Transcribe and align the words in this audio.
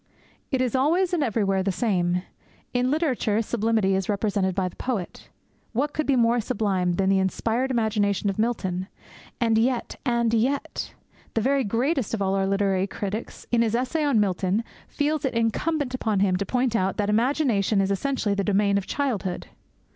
It 0.49 0.61
is 0.61 0.73
always 0.75 1.13
and 1.13 1.23
everywhere 1.23 1.61
the 1.61 1.71
same. 1.71 2.23
In 2.73 2.89
literature 2.89 3.39
sublimity 3.43 3.93
is 3.93 4.09
represented 4.09 4.55
by 4.55 4.67
the 4.67 4.75
poet. 4.75 5.29
What 5.73 5.93
could 5.93 6.07
be 6.07 6.15
more 6.15 6.41
sublime 6.41 6.93
than 6.93 7.07
the 7.07 7.19
inspired 7.19 7.69
imagination 7.69 8.27
of 8.27 8.39
Milton? 8.39 8.87
And 9.39 9.59
yet, 9.59 9.97
and 10.03 10.33
yet! 10.33 10.95
The 11.35 11.41
very 11.41 11.63
greatest 11.63 12.15
of 12.15 12.19
all 12.23 12.33
our 12.33 12.47
literary 12.47 12.87
critics, 12.87 13.45
in 13.51 13.61
his 13.61 13.75
essay 13.75 14.03
on 14.03 14.19
Milton, 14.19 14.63
feels 14.87 15.23
it 15.23 15.35
incumbent 15.35 15.93
upon 15.93 16.19
him 16.21 16.35
to 16.37 16.47
point 16.47 16.75
out 16.75 16.97
that 16.97 17.07
imagination 17.11 17.79
is 17.79 17.91
essentially 17.91 18.33
the 18.33 18.43
domain 18.43 18.79
of 18.79 18.87
childhood. 18.87 19.49